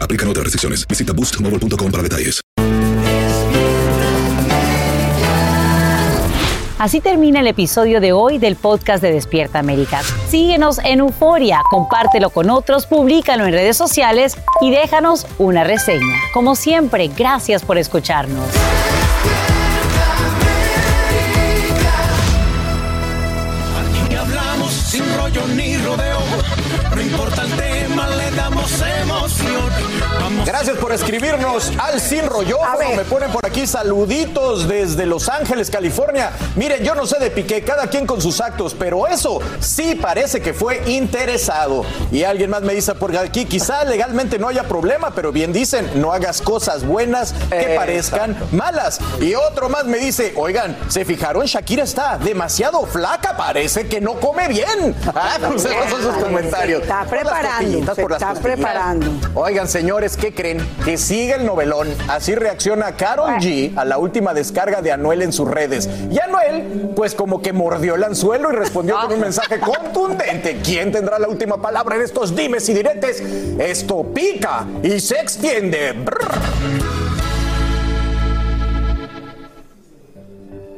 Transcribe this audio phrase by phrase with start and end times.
[0.00, 0.86] Aplican otras restricciones.
[0.86, 2.40] Visita boostmobile.com para detalles.
[6.80, 10.00] Así termina el episodio de hoy del podcast de Despierta América.
[10.30, 16.16] Síguenos en Euforia, compártelo con otros, públicalo en redes sociales y déjanos una reseña.
[16.32, 18.48] Como siempre, gracias por escucharnos.
[24.06, 26.29] Aquí hablamos sin rollo ni rodeo.
[30.44, 32.58] Gracias por escribirnos al Sin Rollo.
[32.96, 36.32] Me ponen por aquí saluditos desde Los Ángeles, California.
[36.56, 40.40] Miren, yo no sé de Piqué, cada quien con sus actos, pero eso sí parece
[40.40, 41.84] que fue interesado.
[42.10, 45.88] Y alguien más me dice por aquí, quizá legalmente no haya problema, pero bien dicen,
[45.94, 48.98] no hagas cosas buenas que parezcan malas.
[49.20, 51.44] Y otro más me dice, oigan, ¿se fijaron?
[51.44, 54.96] Shakira está demasiado flaca, parece que no come bien.
[55.14, 56.78] Ah, pues esos son sus comentarios.
[56.78, 59.06] Se está preparando, se está preparando.
[59.34, 60.58] Oigan, señores, ¿qué creen?
[60.84, 61.88] Que sigue el novelón.
[62.08, 65.88] Así reacciona Carol G a la última descarga de Anuel en sus redes.
[66.10, 70.60] Y Anuel, pues como que mordió el anzuelo y respondió con un mensaje contundente.
[70.64, 73.20] ¿Quién tendrá la última palabra en estos dimes y diretes?
[73.58, 75.94] Esto pica y se extiende.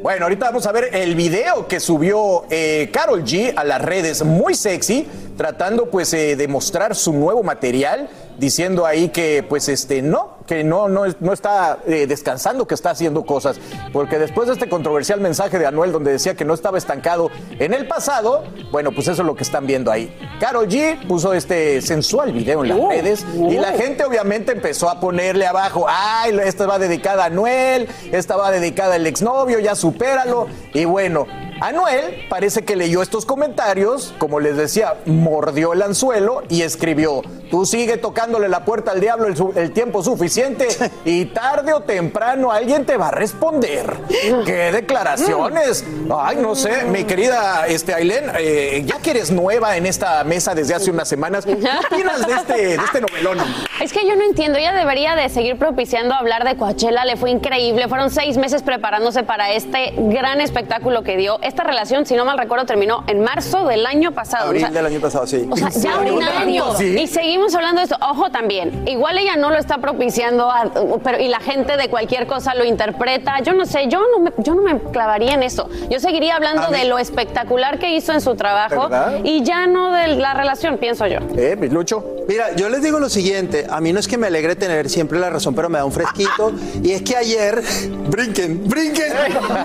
[0.02, 4.24] Bueno, ahorita vamos a ver el video que subió eh, Carol G a las redes,
[4.24, 8.08] muy sexy, tratando pues eh, de mostrar su nuevo material,
[8.42, 12.90] diciendo ahí que pues este no, que no, no, no está eh, descansando, que está
[12.90, 13.60] haciendo cosas,
[13.92, 17.72] porque después de este controversial mensaje de Anuel donde decía que no estaba estancado en
[17.72, 18.42] el pasado,
[18.72, 20.12] bueno, pues eso es lo que están viendo ahí.
[20.40, 24.98] Carol G puso este sensual video en las redes y la gente obviamente empezó a
[24.98, 30.48] ponerle abajo, ay, esta va dedicada a Anuel, esta va dedicada al exnovio, ya supéralo.
[30.74, 31.28] Y bueno,
[31.62, 37.64] Anuel parece que leyó estos comentarios, como les decía, mordió el anzuelo y escribió, tú
[37.66, 40.66] sigue tocándole la puerta al diablo el, su- el tiempo suficiente
[41.04, 43.94] y tarde o temprano alguien te va a responder.
[44.44, 45.84] ¡Qué declaraciones!
[46.12, 50.56] Ay, no sé, mi querida este, Ailén, eh, ya que eres nueva en esta mesa
[50.56, 51.52] desde hace unas semanas, ¿qué
[51.92, 53.38] opinas de este, de este novelón?
[53.80, 57.30] Es que yo no entiendo, ella debería de seguir propiciando hablar de Coachella, le fue
[57.30, 61.38] increíble, fueron seis meses preparándose para este gran espectáculo que dio.
[61.52, 64.46] Esta relación, si no mal recuerdo, terminó en marzo del año pasado.
[64.46, 65.46] Abril O sea, del año pasado, sí.
[65.50, 66.74] o sea, ya un año.
[66.78, 66.96] Sí.
[66.98, 67.96] Y seguimos hablando de esto.
[68.00, 70.70] Ojo también, igual ella no lo está propiciando, a-
[71.04, 73.40] pero y la gente de cualquier cosa lo interpreta.
[73.40, 75.68] Yo no sé, yo no me, yo no me clavaría en eso.
[75.90, 79.18] Yo seguiría hablando de lo espectacular que hizo en su trabajo ¿Verdad?
[79.22, 81.18] y ya no de la relación, pienso yo.
[81.36, 82.02] ¿Eh, mi Lucho?
[82.28, 85.18] Mira, yo les digo lo siguiente, a mí no es que me alegre tener siempre
[85.18, 86.52] la razón, pero me da un fresquito.
[86.82, 87.60] y es que ayer,
[88.08, 89.12] brinquen, brinquen.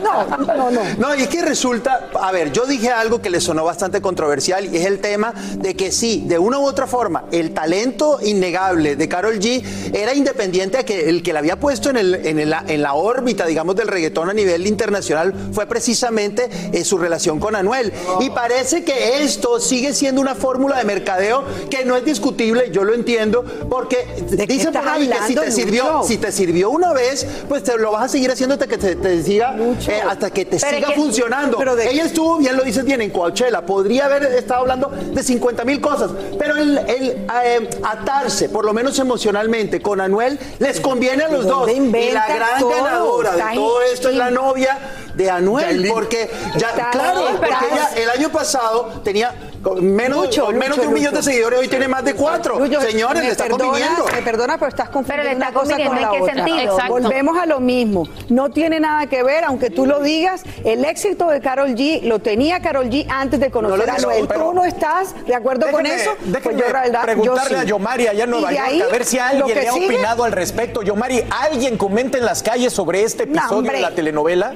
[0.03, 0.81] No, no, no.
[0.97, 1.76] No, y es que resulta,
[2.19, 5.75] a ver, yo dije algo que le sonó bastante controversial y es el tema de
[5.75, 9.63] que sí, de una u otra forma, el talento innegable de Carol G
[9.93, 12.93] era independiente a que el que la había puesto en, el, en, el- en la
[12.93, 17.91] órbita, digamos, del reggaetón a nivel internacional fue precisamente eh, su relación con Anuel.
[18.19, 22.83] Y parece que esto sigue siendo una fórmula de mercadeo que no es discutible, yo
[22.83, 24.07] lo entiendo, porque
[24.37, 26.07] qué dicen por ahí que si te sirvió, Lucho?
[26.07, 29.23] si te sirvió una vez, pues te lo vas a seguir haciendo hasta que te,
[29.23, 29.55] siga,
[29.87, 31.56] eh, hasta que te Pero siga que- funcionando.
[31.63, 33.61] Ejemplo, pero de- ella estuvo, bien lo dices bien, en Coachella.
[33.61, 36.11] Podría haber estado hablando de 50 mil cosas.
[36.39, 41.45] Pero el, el, eh, atarse, por lo menos emocionalmente, con Anuel, les conviene a los
[41.45, 41.69] ¿De dos.
[41.69, 42.69] Y la gran todo?
[42.69, 44.77] ganadora de todo esto es la novia
[45.15, 45.65] de Anuel.
[45.65, 45.93] Yailin.
[45.93, 49.33] Porque, ya, claro, porque ella el año pasado tenía
[49.81, 52.59] menos, Lucho, con menos Lucho, de un millón de seguidores, hoy tiene más de cuatro.
[52.59, 54.05] Lucho, Señores, me le está conviniendo.
[54.13, 56.33] Me perdona, pero estás confundiendo Pero le está una cosa con la ¿en qué otra.
[56.45, 56.73] sentido?
[56.73, 56.93] Exacto.
[56.93, 58.07] Volvemos a lo mismo.
[58.29, 62.19] No tiene nada que ver, aunque tú lo digas, el éxito de Carol G lo
[62.19, 64.27] tenía Carol G antes de conocer No a Noel.
[64.27, 66.11] pero- ¿Tú no estás de acuerdo con eso?
[66.43, 67.61] pues yo, la verdad, preguntarle yo sí.
[67.61, 70.23] a Yomari allá en Nueva York ahí, a ver si alguien le ha sigue- opinado
[70.23, 70.81] al respecto.
[70.83, 74.53] Yomari, ¿alguien comenta en las calles sobre este episodio de la telenovela?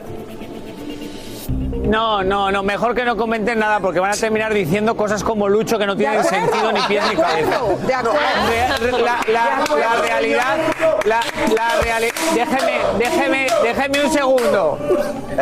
[1.92, 5.50] No, no, no, mejor que no comenten nada porque van a terminar diciendo cosas como
[5.50, 7.56] Lucho que no tienen acuerdo, sentido ni pies ni cabeza.
[7.58, 8.98] acuerdo, de acuerdo.
[9.00, 10.58] La, la- la realidad,
[11.04, 11.20] la,
[11.54, 14.78] la realidad, déjeme, déjeme, déjeme un segundo.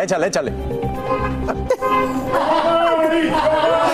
[0.02, 0.54] Échale, échale.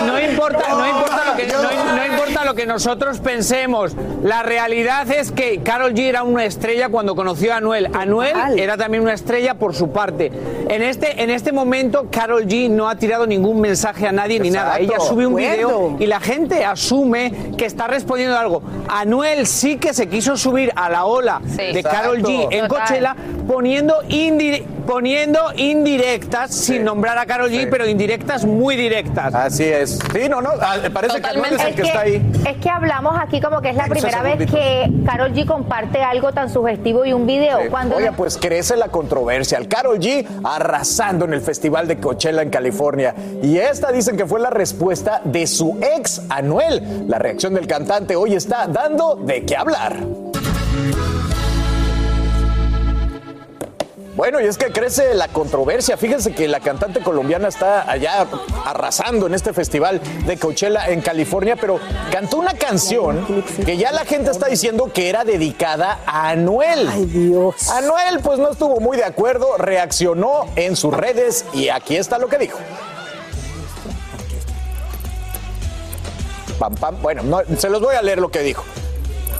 [0.06, 3.92] No importa, no importa lo que, no, no importa lo que nosotros pensemos.
[4.22, 7.88] La realidad es que Carol G era una estrella cuando conoció a Anuel.
[7.94, 10.30] Anuel era también una estrella por su parte.
[10.68, 14.50] En este, en este momento, Carol G no ha tirado ningún mensaje a nadie ni
[14.50, 14.78] nada.
[14.78, 18.62] Ella sube un De video y la gente asume que está respondiendo algo.
[18.88, 21.72] Anuel sí que se quiso subir a la ola Sí.
[21.72, 22.68] de Carol G en Total.
[22.68, 23.16] Coachella
[23.46, 27.66] poniendo, indi- poniendo indirectas, sin nombrar a Carol G, Sí.
[27.70, 29.34] pero indirectas muy directas.
[29.34, 29.98] Así es.
[30.12, 30.50] Sí, no, no.
[30.60, 32.32] ah, Parece que Anuel es el Es que, que, está ahí.
[32.46, 36.32] es que hablamos aquí como que es la primera vez que Carol G comparte algo
[36.32, 37.60] tan sugestivo y un video.
[37.62, 37.68] Sí.
[37.68, 39.58] Cuando Oye, no- pues crece la controversia.
[39.58, 43.14] El Carol G arrasando en el Festival de Coachella en California.
[43.42, 47.04] Y esta dicen que fue la respuesta de su ex Anuel.
[47.08, 49.96] La reacción del cantante hoy está dando de qué hablar.
[54.16, 55.98] Bueno, y es que crece la controversia.
[55.98, 58.26] Fíjense que la cantante colombiana está allá
[58.64, 61.78] arrasando en este festival de Coachella en California, pero
[62.10, 66.88] cantó una canción que ya la gente está diciendo que era dedicada a Anuel.
[66.88, 67.68] Ay, Dios.
[67.68, 72.28] Anuel pues no estuvo muy de acuerdo, reaccionó en sus redes y aquí está lo
[72.28, 72.58] que dijo.
[76.58, 77.02] Pam, pam.
[77.02, 78.64] Bueno, no, se los voy a leer lo que dijo.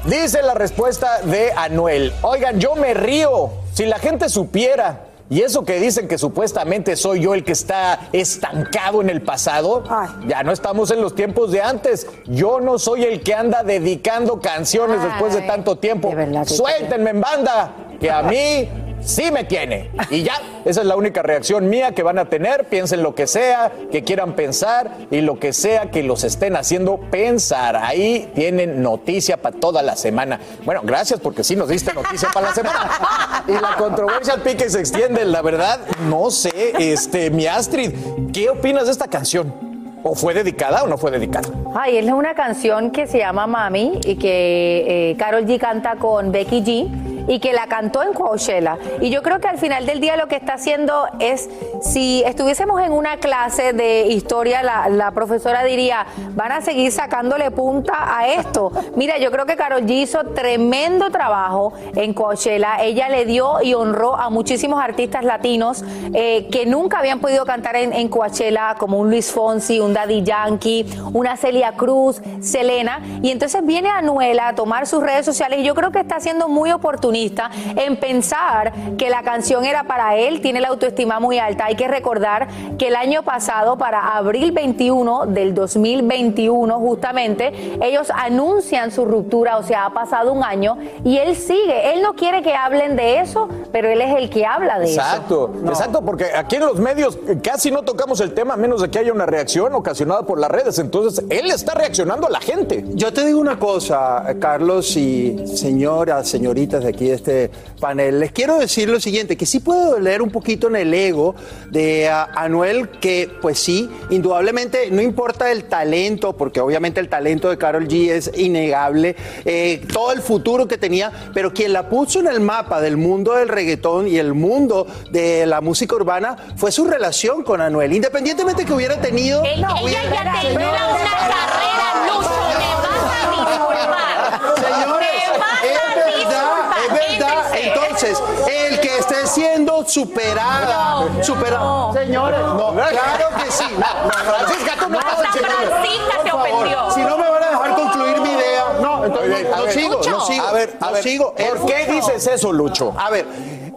[0.05, 2.13] Dice la respuesta de Anuel.
[2.21, 3.65] Oigan, yo me río.
[3.77, 5.03] Si la gente supiera.
[5.29, 9.83] Y eso que dicen que supuestamente soy yo el que está estancado en el pasado,
[9.91, 10.29] Ay.
[10.29, 12.07] ya no estamos en los tiempos de antes.
[12.27, 16.11] Yo no soy el que anda dedicando canciones después de tanto tiempo.
[16.11, 18.69] de verdad Suéltenme en banda, que a mí
[19.07, 19.91] sí me tiene.
[20.11, 22.65] Y ya, esa es la única reacción mía que van a tener.
[22.65, 26.99] Piensen lo que sea, que quieran pensar y lo que sea que los estén haciendo
[26.99, 27.77] pensar.
[27.77, 30.41] Ahí tienen noticia para toda la semana.
[30.65, 33.45] Bueno, gracias porque sí nos diste noticia para la semana.
[33.49, 35.25] Y la controversia al pique se extiende.
[35.25, 37.93] La verdad, no sé, este, mi Astrid,
[38.33, 39.55] ¿qué opinas de esta canción?
[40.03, 41.49] ¿O fue dedicada o no fue dedicada?
[41.75, 46.33] Ay, es una canción que se llama Mami y que eh, Carol G canta con
[46.33, 48.79] Becky G y que la cantó en Coachella.
[49.01, 51.49] Y yo creo que al final del día lo que está haciendo es,
[51.81, 58.19] si estuviésemos en una clase de historia, la, profesora diría, van a seguir sacándole punta
[58.19, 58.71] a esto.
[58.97, 62.83] Mira, yo creo que Carol G hizo tremendo trabajo en Coachella.
[62.83, 67.77] Ella le dio y honró a muchísimos artistas latinos eh, que nunca habían podido cantar
[67.77, 73.01] en, en Coachella, como un Luis Fonsi, un Daddy Yankee, una Celia Cruz, Selena.
[73.23, 76.49] Y entonces viene Anuela a tomar sus redes sociales y yo creo que está siendo
[76.49, 81.67] muy oportunista en pensar que la canción era para él, tiene la autoestima muy alta.
[81.67, 82.49] Hay que recordar
[82.79, 87.53] que el año pasado, para abril 21 del 2021, justamente,
[87.83, 91.93] ellos anuncian su ruptura, o sea, ha pasado un año y él sigue.
[91.95, 95.53] Él no quiere que hablen de eso, pero él es el que habla de Exacto,
[95.55, 95.69] eso.
[95.69, 98.99] exacto, porque aquí en los medios casi no tocamos el tema a menos de que
[98.99, 100.79] haya una reacción ocasionada por las redes.
[100.79, 102.85] Entonces, él está reaccionando a la gente.
[102.95, 108.21] Yo te digo una cosa, Carlos y señoras, señoritas de aquí de este panel.
[108.21, 111.35] Les quiero decir lo siguiente, que sí puede doler un poquito en el ego
[111.71, 117.49] de ah, Anuel, que pues sí, indudablemente no importa el talento, porque obviamente el talento
[117.51, 122.21] de Carol G es innegable, eh, todo el futuro que tenía, pero quien la puso
[122.21, 126.73] en el mapa del mundo del reggaetón y el mundo de la música urbana fue
[126.73, 129.43] su relación con Anuel, independientemente que hubiera tenido...
[129.45, 134.17] ella hubiera- ya tenía una carrera, Lucho, me vas a disculpar.
[134.57, 136.79] Señores, Me vas es a verdad, disculpar.
[136.79, 137.39] es verdad.
[137.47, 141.59] Ese- Entonces, el que esté siendo superada, No, superada.
[141.59, 141.93] no.
[141.93, 143.65] Señores, no, claro que sí.
[143.73, 145.17] No, no, Francisca, tú no nada.
[145.17, 146.91] Francisca se Por favor, ofendió.
[146.93, 150.47] Si no me van a dejar concluir mi idea, no, entonces no, sigo, no sigo.
[150.47, 151.35] A ver, a ver, sigo.
[151.35, 152.95] ¿por qué dices eso, Lucho?
[152.99, 153.27] A ver,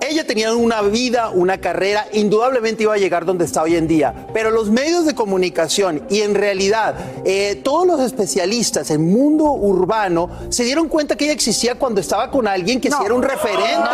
[0.10, 4.28] ella tenía una vida, una carrera, indudablemente iba a llegar donde está hoy en día.
[4.34, 10.30] Pero los medios de comunicación y en realidad eh, todos los especialistas en mundo urbano
[10.50, 13.90] se dieron cuenta que ella existía cuando estaba con alguien que sí era un referente.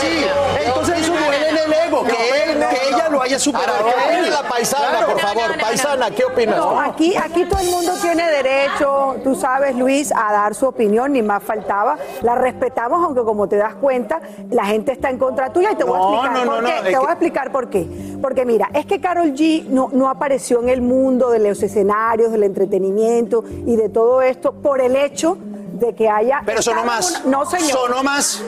[0.00, 0.24] Sí,
[0.66, 2.10] entonces eso duele en el ego, que,
[2.52, 3.80] él- que ella lo haya superado.
[3.80, 4.20] A ver, ¿qué a él.
[4.24, 5.58] opina la paisana, por favor?
[5.60, 6.56] Paisana, ¿qué opinas?
[6.56, 11.12] No, aquí, aquí todo el mundo tiene derecho, tú sabes, Luis, a dar su opinión,
[11.12, 11.96] ni más faltaba.
[12.22, 14.20] La respetamos, aunque como te das cuenta,
[14.52, 16.90] la gente está en contra tuya y te voy a explicar no, por qué.
[16.90, 17.88] te voy a explicar por qué.
[18.20, 22.32] Porque mira, es que Carol G no, no apareció en el mundo de los escenarios,
[22.32, 25.38] del entretenimiento y de todo esto por el hecho
[25.82, 26.42] de que haya...
[26.46, 27.22] Pero sonó más.
[27.24, 27.70] una- no, señor.
[27.70, 28.42] Sonó más.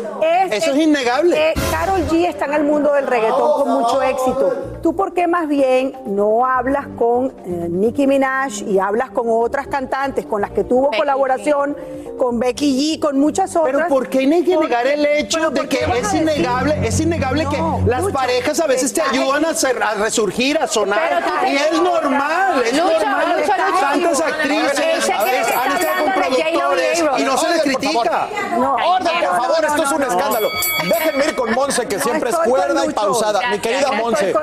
[0.51, 1.51] Eso es innegable.
[1.51, 4.79] eh, Carol G está en el mundo del reggaetón con mucho éxito.
[4.83, 9.67] ¿Tú por qué más bien no hablas con eh, Nicki Minaj y hablas con otras
[9.67, 11.77] cantantes con las que tuvo colaboración,
[12.19, 13.73] con Becky G, con muchas otras?
[13.75, 17.01] Pero ¿por qué hay que ¿Por negar el hecho ¿Pero de que es innegable, es
[17.01, 21.25] innegable No, que las parejas a veces te ayudan a, ser- a resurgir, a sonar?
[21.49, 23.35] Y es normal, es normal.
[23.41, 23.53] Lucho.
[23.81, 26.04] Tantas actrices han estado
[26.39, 27.19] y productores A-Rod.
[27.19, 28.29] y no se les critica.
[28.57, 30.51] Orden, por favor, esto es un escándalo.
[30.85, 33.51] Déjenme ir con Monse, que siempre es cuerda y pausada.
[33.51, 33.93] Mi querida.
[33.93, 34.35] Monse,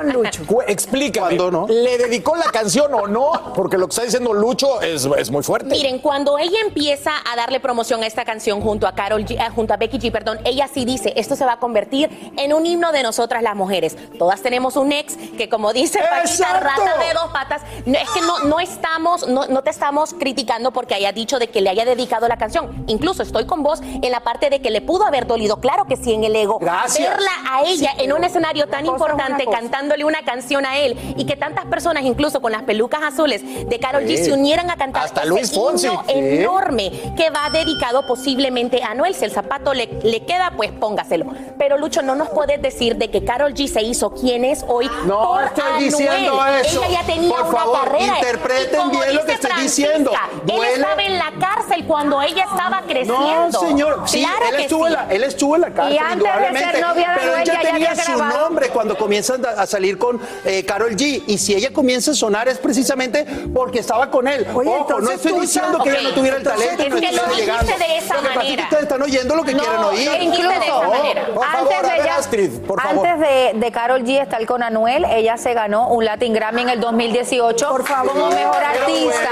[0.66, 1.36] explícame.
[1.68, 3.52] ¿Le dedicó la canción o no?
[3.54, 5.68] Porque lo que está diciendo Lucho es, es muy fuerte.
[5.70, 9.50] Miren, cuando ella empieza a darle promoción a esta canción junto a Carol G- eh,
[9.54, 12.66] junto a Becky G, perdón, ella sí dice, esto se va a convertir en un
[12.66, 13.96] himno de nosotras las mujeres.
[14.18, 18.20] Todas tenemos un ex que como dice Paquita, rata de dos patas, no, es que
[18.20, 21.81] no, no estamos, no, no te estamos criticando porque haya dicho de que le haya
[21.84, 22.84] dedicado la canción.
[22.86, 25.96] Incluso estoy con vos en la parte de que le pudo haber dolido, claro que
[25.96, 26.58] sí, en el ego.
[26.58, 27.08] Gracias.
[27.08, 31.24] Verla a ella en un escenario tan una importante cantándole una canción a él y
[31.24, 35.04] que tantas personas, incluso con las pelucas azules de Carol G, se unieran a cantar
[35.04, 35.86] Hasta ese Luis Fonsi.
[35.86, 36.12] himno Sí.
[36.14, 39.14] enorme que va dedicado posiblemente a Noel.
[39.14, 41.26] Si el zapato le, le queda, pues póngaselo.
[41.58, 44.90] Pero Lucho, no nos puedes decir de que Carol G se hizo quien es hoy
[45.06, 45.84] No por estoy Anuel.
[45.84, 46.82] diciendo eso.
[46.84, 48.18] Ella ya tenía Por una favor, carrera.
[48.18, 50.10] interpreten bien lo que estoy diciendo.
[50.44, 50.66] Duele.
[50.74, 53.48] Él estaba en la cárcel cuando ella estaba creciendo.
[53.50, 54.02] No, señor.
[54.06, 54.98] Sí, claro él, que estuvo en sí.
[54.98, 56.18] la, él estuvo en la cárcel, Y antes
[56.52, 58.40] de ser novia de pero Anuel, ella ya- ya tenía había su grabado.
[58.40, 61.22] nombre cuando comienzan a salir con eh, Carol G.
[61.26, 64.46] Y si ella comienza a sonar es precisamente porque estaba con él.
[64.54, 67.12] Oye, Ojo, no entonces estoy diciendo que ella no tuviera el entonces talento y es
[67.16, 67.66] no que lo llegando.
[67.66, 70.10] de esa lo que es ustedes están oyendo lo que No, quieren oír.
[70.10, 71.26] de esa manera.
[71.34, 73.06] Por favor, antes de ella- Astrid, por favor.
[73.06, 76.68] Antes de, de Carol G estar con Anuel, ella se ganó un Latin Grammy en
[76.70, 78.12] el 2018 Por favor.
[78.12, 79.30] como mejor artista.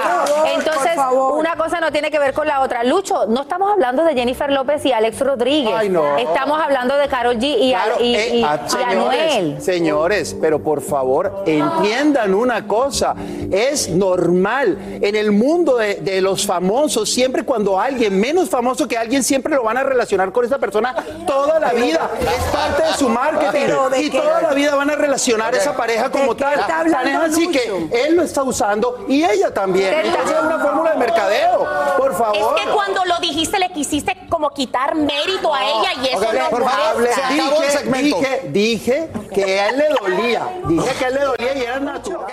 [0.55, 1.39] Entonces, por favor.
[1.39, 2.85] una cosa no tiene que ver con la otra.
[2.85, 5.75] Lucho, no estamos hablando de Jennifer López y Alex Rodríguez.
[5.77, 6.17] Ay, no.
[6.17, 9.63] Estamos hablando de Carol G y, Claro, y- eh, y- ah, y señores, Anuel.
[9.63, 13.15] señores, pero por favor entiendan una cosa,
[13.51, 18.97] es normal en el mundo de, de los famosos, siempre cuando alguien menos famoso que
[18.99, 20.95] alguien siempre lo van a relacionar con esa persona
[21.27, 24.91] toda la vida, es parte de su marketing Pero ¿de y toda la vida van
[24.91, 27.59] a relacionar esa pareja como tal, Tan es así Lucho?
[27.91, 31.67] que él lo está usando y ella también, ¿Qué entonces es una fórmula de mercadeo,
[31.97, 32.57] por favor.
[32.59, 36.35] Es que cuando lo dijiste le quisiste como quitar mérito a ella y eso Ok,
[36.35, 37.29] no por favor, molesta.
[37.29, 38.17] se acabó el Dije, segmento.
[38.19, 40.49] dije, dije que a él le dolía.
[40.67, 42.33] Dije que a él le dolía y era natural.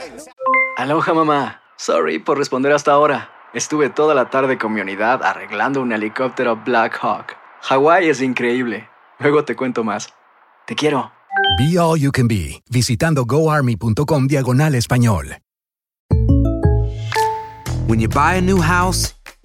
[0.78, 1.62] Aloha mamá.
[1.78, 3.30] Sorry por responder hasta ahora.
[3.54, 7.36] Estuve toda la tarde con mi unidad arreglando un helicóptero Black Hawk.
[7.62, 8.90] Hawái es increíble.
[9.20, 10.14] Luego te cuento más.
[10.66, 11.12] Te quiero.
[11.58, 15.38] Be All You Can Be, visitando goarmy.com diagonal español.
[17.88, 19.14] When you buy a new house,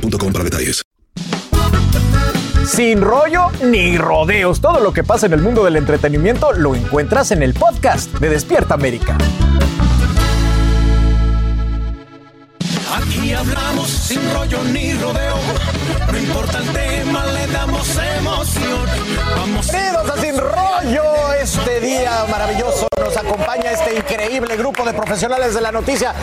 [0.00, 0.82] boostmobile.com para detalles.
[2.66, 4.60] Sin rollo ni rodeos.
[4.60, 8.28] Todo lo que pasa en el mundo del entretenimiento lo encuentras en el podcast de
[8.28, 9.16] Despierta América.
[12.94, 15.36] Aquí hablamos sin rollo ni rodeo.
[16.12, 17.88] No importa el tema, le damos
[18.18, 18.86] emoción.
[19.36, 21.27] Vamos Bienvenidos a Sin Rollo.
[22.08, 26.14] Día maravilloso nos acompaña este increíble grupo de profesionales de la noticia.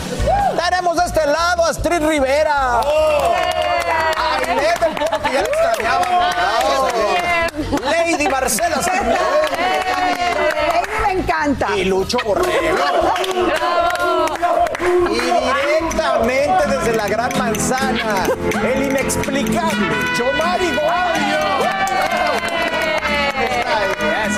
[0.68, 2.80] Tenemos de este lado a Astrid Rivera.
[2.80, 5.48] A Inés del que ya le.
[7.84, 9.18] Lady Marcela Santos.
[11.06, 11.68] me encanta.
[11.76, 12.84] Y Lucho Borrego.
[15.08, 18.26] Y directamente desde la Gran Manzana,
[18.60, 20.72] el inexplicable Yomari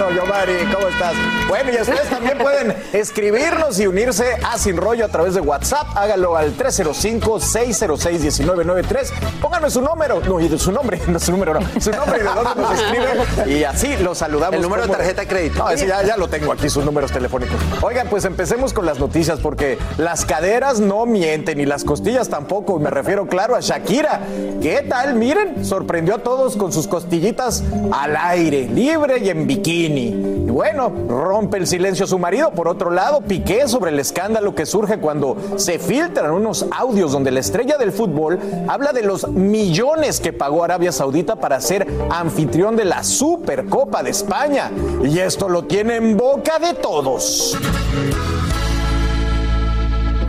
[0.08, 1.14] Eso, Yomari, ¿cómo estás?
[1.48, 5.88] Bueno, y ustedes también pueden escribirnos y unirse a Sin Rollo a través de WhatsApp.
[5.94, 9.10] Hágalo al 305-606-1993.
[9.40, 12.28] Pónganme su número, no, y su nombre, no su número, no, su nombre y de
[12.28, 13.08] dónde nos escribe.
[13.54, 14.54] Y así lo saludamos.
[14.56, 15.58] El número de tarjeta de crédito.
[15.58, 17.56] No, ese ya, ya lo tengo aquí, sus números telefónicos.
[17.82, 22.78] Oigan, pues empecemos con las noticias, porque las caderas no mienten y las costillas tampoco.
[22.78, 24.20] Me refiero, claro, a Shakira.
[24.62, 25.14] ¿Qué tal?
[25.14, 27.62] Miren, sorprendió a todos con sus costillitas
[27.92, 29.97] al aire, libre y en bikini.
[29.98, 32.50] Y bueno, rompe el silencio su marido.
[32.52, 37.30] Por otro lado, Piqué sobre el escándalo que surge cuando se filtran unos audios donde
[37.30, 38.38] la estrella del fútbol
[38.68, 44.10] habla de los millones que pagó Arabia Saudita para ser anfitrión de la Supercopa de
[44.10, 44.70] España.
[45.02, 47.56] Y esto lo tiene en boca de todos.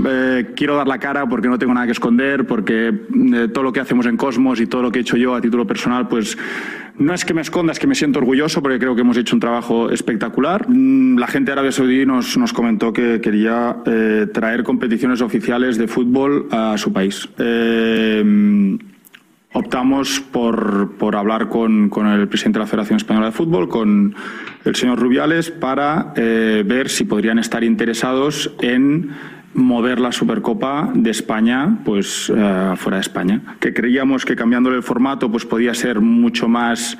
[0.09, 3.73] Eh, quiero dar la cara porque no tengo nada que esconder, porque eh, todo lo
[3.73, 6.37] que hacemos en Cosmos y todo lo que he hecho yo a título personal, pues
[6.97, 9.35] no es que me esconda, es que me siento orgulloso porque creo que hemos hecho
[9.35, 10.67] un trabajo espectacular.
[10.67, 15.77] Mm, La gente de Arabia Saudí nos, nos comentó que quería eh, traer competiciones oficiales
[15.77, 17.29] de fútbol a su país.
[17.37, 18.77] Eh,
[19.53, 24.13] optamos por, por hablar con, con el presidente de la Federación Española de Fútbol, con
[24.65, 29.09] el señor Rubiales, para ver si podrían estar interesados en
[29.53, 34.83] mover la Supercopa de España pues eh, fuera de España que creíamos que cambiándole el
[34.83, 36.97] formato pues podía ser mucho más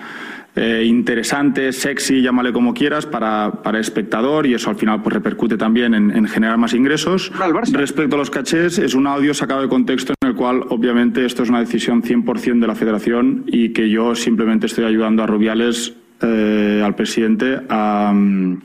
[0.55, 5.13] eh, interesante, sexy, llámale como quieras, para, para el espectador y eso al final pues
[5.13, 7.31] repercute también en, en generar más ingresos.
[7.71, 11.43] Respecto a los cachés, es un audio sacado de contexto en el cual obviamente esto
[11.43, 15.93] es una decisión 100% de la federación y que yo simplemente estoy ayudando a Rubiales,
[16.21, 18.11] eh, al presidente, a...
[18.13, 18.61] mm,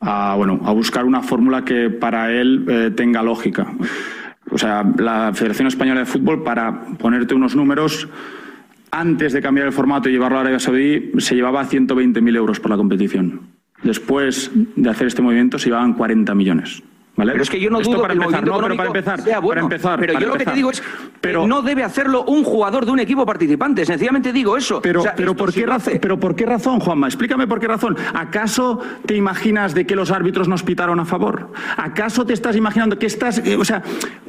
[0.00, 3.66] a, bueno, a buscar una fórmula que para él eh, tenga lógica.
[4.50, 8.08] O sea, la Federación Española de Fútbol, para ponerte unos números,
[8.90, 12.70] antes de cambiar el formato y llevarlo a Arabia Saudí, se llevaba 120.000 euros por
[12.70, 13.40] la competición.
[13.82, 16.82] Después de hacer este movimiento, se llevaban 40 millones.
[17.18, 17.32] ¿Vale?
[17.32, 18.88] Pero es que yo no Esto dudo para que el empezar, movimiento no, pero para
[18.88, 19.62] empezar, sea bueno.
[19.62, 20.82] para empezar, pero para yo lo que te digo es
[21.20, 23.84] Pero- que no debe hacerlo un jugador de un equipo participante.
[23.84, 24.80] Sencillamente digo eso.
[24.80, 26.00] Pero, O sea, pero, ¿por qué razón, hace.
[26.00, 27.08] pero ¿por qué razón, Juanma?
[27.08, 27.96] Explícame por qué razón.
[28.14, 31.50] ¿Acaso te imaginas de que los árbitros nos pitaron a favor?
[31.76, 33.38] ¿Acaso te estás imaginando que estás...
[33.44, 33.82] eh, o sea,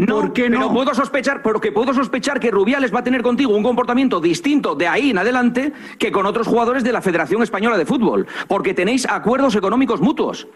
[0.08, 0.74] ¿por qué Pero no?
[0.74, 4.88] puedo sospechar, porque puedo sospechar que Rubiales va a tener contigo un comportamiento distinto de
[4.88, 9.06] ahí en adelante que con otros jugadores de la Federación Española de Fútbol, porque tenéis
[9.08, 10.48] acuerdos económicos mutuos.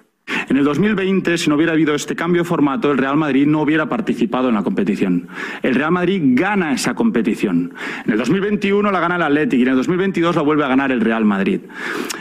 [0.50, 3.62] En el 2020, si no hubiera habido este cambio de formato, el Real Madrid no
[3.62, 5.28] hubiera participado en la competición.
[5.62, 7.74] El Real Madrid gana esa competición.
[8.06, 10.92] En el 2021 la gana el Athletic y en el 2022 la vuelve a ganar
[10.92, 11.62] el Real Madrid.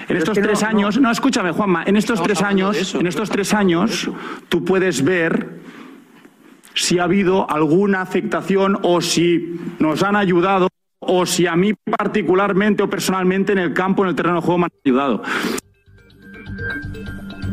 [0.09, 0.69] En estos es que no, tres no.
[0.69, 4.11] años, no, escúchame, Juanma, en estos Estamos tres años, eso, en estos tres años,
[4.49, 5.61] tú puedes ver
[6.75, 10.69] si ha habido alguna afectación o si nos han ayudado
[11.01, 14.59] o si a mí particularmente o personalmente en el campo, en el terreno de juego
[14.59, 15.23] me han ayudado.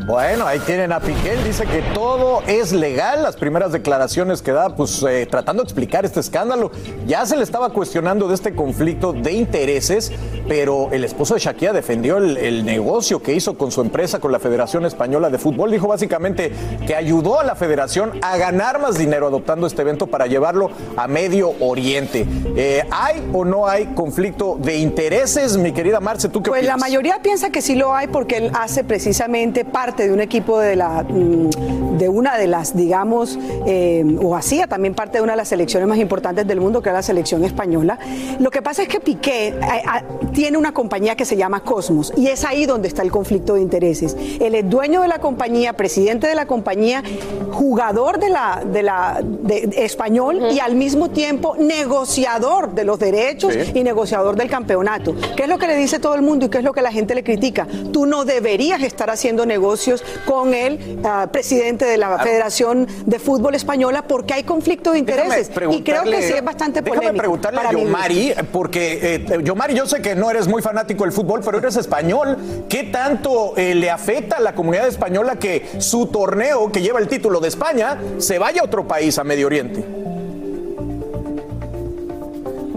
[0.06, 4.52] Bueno, ahí tienen a Piqué, él dice que todo es legal, las primeras declaraciones que
[4.52, 6.72] da, pues eh, tratando de explicar este escándalo.
[7.06, 10.12] Ya se le estaba cuestionando de este conflicto de intereses,
[10.48, 14.32] pero el esposo de Shakira defendió el, el negocio que hizo con su empresa, con
[14.32, 15.72] la Federación Española de Fútbol.
[15.72, 16.54] Dijo básicamente
[16.88, 21.08] que ayudó a la federación a ganar más dinero adoptando este evento para llevarlo a
[21.08, 22.26] Medio Oriente.
[22.56, 26.30] Eh, ¿Hay o no hay conflicto de intereses, mi querida Marce?
[26.30, 29.89] ¿Tú qué Pues la mayoría piensa que sí lo hay porque él hace precisamente parte
[29.98, 34.94] de un equipo de la mm, de una de las, digamos, eh, o hacía también
[34.96, 38.00] parte de una de las selecciones más importantes del mundo, que era la selección española.
[38.40, 40.02] Lo que pasa es que Piqué eh, ah,
[40.34, 43.62] tiene una compañía que se llama Cosmos y es ahí donde está el conflicto de
[43.62, 44.16] intereses.
[44.40, 47.04] Él es dueño de la compañía, presidente de la compañía,
[47.52, 52.98] jugador de la, de la de- de español y al mismo tiempo negociador de los
[53.00, 53.72] derechos Sí.
[53.74, 55.16] y negociador del campeonato.
[55.36, 56.92] ¿Qué es lo que le dice todo el mundo y qué es lo que la
[56.92, 57.68] gente le critica?
[57.92, 59.79] Tú no deberías estar haciendo negocios
[60.26, 65.50] con el ah, presidente de la Federación de Fútbol Española porque hay conflicto de intereses.
[65.72, 67.22] Y creo que sí es bastante Déjame polémico.
[67.22, 67.88] preguntarle a para gusto.
[67.88, 71.76] Yomari, porque eh, Yomari, yo sé que no eres muy fanático del fútbol, pero eres
[71.76, 72.38] español.
[72.68, 77.08] ¿Qué tanto eh, le afecta a la comunidad española que su torneo, que lleva el
[77.08, 79.84] título de España, se vaya a otro país, a Medio Oriente?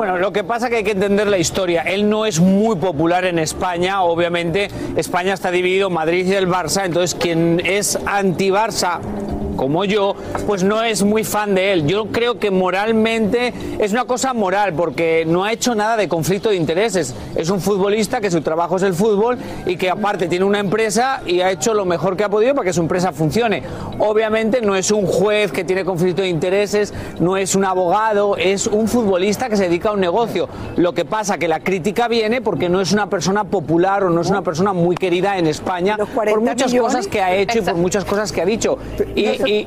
[0.02, 1.82] Bueno, lo que pasa es que hay que entender la historia.
[1.82, 4.68] Él no es muy popular en España, obviamente.
[4.96, 8.98] España está dividido Madrid y el Barça, entonces quien es anti-Barça
[9.62, 11.86] como yo, pues no es muy fan de él.
[11.86, 16.48] Yo creo que moralmente es una cosa moral, porque no ha hecho nada de conflicto
[16.48, 17.14] de intereses.
[17.36, 21.22] Es un futbolista que su trabajo es el fútbol y que aparte tiene una empresa
[21.26, 23.62] y ha hecho lo mejor que ha podido para que su empresa funcione.
[24.00, 28.66] Obviamente no es un juez que tiene conflicto de intereses, no es un abogado, es
[28.66, 30.48] un futbolista que se dedica un negocio.
[30.76, 34.20] Lo que pasa que la crítica viene porque no es una persona popular o no
[34.20, 35.96] es una persona muy querida en España
[36.33, 38.78] por muchas cosas que ha hecho y por muchas cosas que ha dicho.
[39.14, 39.66] Y, y-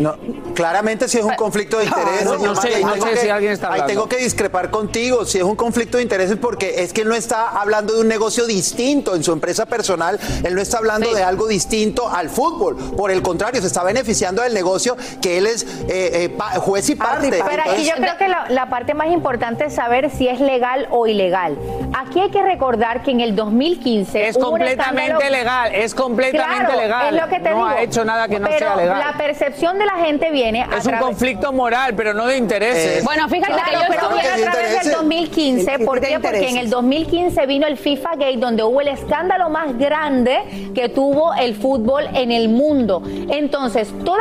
[0.00, 0.16] No,
[0.54, 2.24] claramente si es un conflicto de intereses.
[2.24, 3.92] no, no sé, ahí no sé que- si alguien está Ahí hablando.
[3.92, 5.24] tengo que discrepar contigo.
[5.26, 8.08] Si es un conflicto de intereses, porque es que él no está hablando de un
[8.08, 10.18] negocio distinto en su empresa personal.
[10.42, 12.76] Él no está hablando de algo distinto al fútbol.
[12.96, 16.88] Por el contrario, se está beneficiando del negocio que él es eh, eh, pa- juez
[16.88, 17.28] y parte.
[17.30, 20.40] Pero aquí Entonces- yo creo que la, la parte más importante es saber si es
[20.40, 21.58] legal o ilegal.
[21.92, 26.80] Aquí hay que recordar que en el 2015 Es completamente escándalo- legal, es completamente Claro,
[26.80, 27.14] legal.
[27.16, 27.66] Es lo que te No digo.
[27.66, 28.98] ha hecho nada que no Pero sea legal.
[28.98, 33.04] La percepción de la gente viene a Es un conflicto moral, pero no de intereses.
[33.04, 35.74] Bueno, fíjate que Claro, yo pero estuve- viene a través del 2015.
[35.74, 36.18] El- ¿Por qué?
[36.20, 40.38] Porque en el 2015 vino el FIFA Gate, donde hubo el escándalo más grande
[40.74, 43.02] que tuvo el fútbol en el mundo.
[43.28, 44.20] Entonces, toda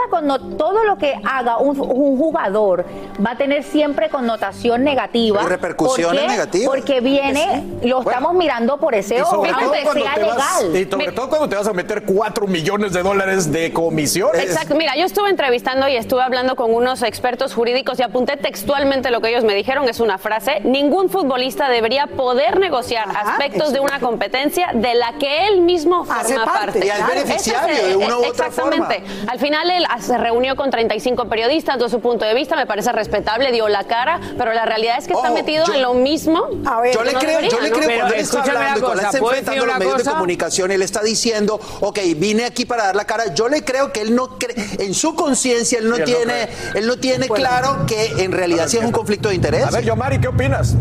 [0.57, 2.85] todo lo que haga un, un jugador
[3.25, 5.41] va a tener siempre connotación negativa.
[5.43, 6.27] Y repercusiones ¿Por qué?
[6.27, 6.67] negativas.
[6.75, 9.49] Porque viene, lo estamos mirando por ese ojo, aunque
[9.83, 10.75] sea vas, legal.
[10.75, 14.43] y sobre todo cuando te vas a meter 4 millones de dólares de comisiones.
[14.43, 15.58] Exacto, mira, yo estuve entrevistando
[15.89, 19.87] y estuve hablando con unos expertos jurídicos y apunté textualmente lo que ellos me dijeron,
[19.89, 25.47] es una frase, ningún futbolista debería poder negociar aspectos de una competencia de la que
[25.47, 26.85] él mismo forma Hace parte, parte.
[26.85, 27.13] y es Claro.
[27.13, 29.03] beneficiario es, de una u otra Exactamente.
[29.27, 32.91] Al final él se reunió con 35 periodistas, dio su punto de vista, me parece
[32.93, 35.93] respetable, dio la cara, pero la realidad es que está Oh, metido yo- en lo
[35.93, 36.47] mismo.
[36.93, 37.75] yo le no creo, debería, yo le ¿no?
[37.75, 39.67] creo Pero cuando él está escúchame hablando, una cuando él cosa, está ¿puedo enfrentando a
[39.67, 40.11] los medios de cosa?
[40.13, 43.33] comunicación, él está diciendo, ok, vine aquí para dar la cara.
[43.35, 45.95] Yo le creo que él no cree, en su conciencia, él no Sí, él no
[46.05, 47.45] tiene, él no tiene Bueno.
[47.45, 49.63] claro que en realidad sí es un conflicto de interés.
[49.65, 50.75] A ver, Yomari, ¿qué opinas?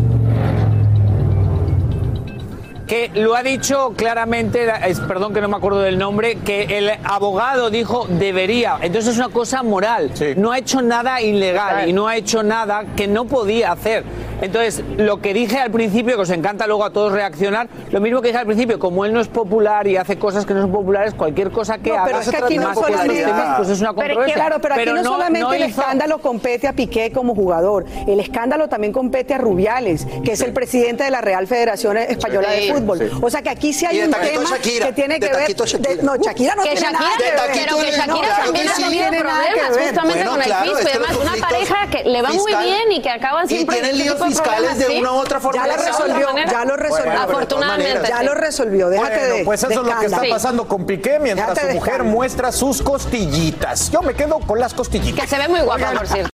[2.87, 6.89] que lo ha dicho claramente, es- perdón que no me acuerdo del nombre, que el
[7.03, 8.79] abogado dijo debería.
[8.81, 10.11] Entonces es una cosa moral.
[10.37, 14.03] No ha hecho nada ilegal y no ha hecho nada que no podía hacer.
[14.41, 18.21] Entonces, lo que dije al principio, que os encanta luego a todos reaccionar, lo mismo
[18.21, 20.71] que dije al principio, como él no es popular y hace cosas que no son
[20.71, 23.23] populares, cualquier cosa que No, haga pero es que aquí no más que estos solamente,
[23.25, 24.35] temas, pues es una pero, controversia.
[24.35, 28.19] claro, pero aquí no, solamente no el hizo- escándalo compete a Piqué como jugador, el
[28.19, 32.67] escándalo también compete a Rubiales, que es el presidente de la Real Federación Española Sí,
[32.67, 32.99] de Fútbol.
[32.99, 33.05] sí.
[33.21, 35.41] O sea que aquí sí hay un tema Shakira, que tiene de que ver.
[35.41, 35.95] taquito Shakira.
[35.95, 37.39] de- no, Shakira no que tiene Shakira, nada que de ver.
[37.39, 40.93] pero que Shakira también ha tenido problemas justamente Bueno, con el fisco y es que
[40.93, 41.09] demás.
[41.15, 43.79] los Una pareja que le va muy bien y que acaban siempre
[44.29, 44.99] fiscales de ¿sí?
[44.99, 45.65] una u otra forma.
[45.65, 46.77] Ya lo resolvió, ya lo.
[46.77, 48.07] Bueno, Afortunadamente.
[48.09, 50.85] Ya lo resolvió, déjate Bueno, de pues eso de es lo que está pasando con
[50.85, 53.91] Piqué mientras Déjate su mujer muestra sus costillitas.
[53.91, 55.21] Yo me quedo con las costillitas.
[55.21, 56.29] Que se ve muy guapa, por cierto.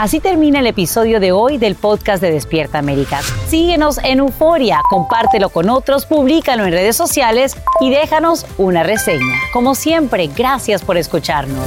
[0.00, 3.20] Así termina el episodio de hoy del podcast de Despierta América.
[3.48, 9.36] Síguenos en Euforia, compártelo con otros, públicalo en redes sociales y déjanos una reseña.
[9.52, 11.66] Como siempre, gracias por escucharnos.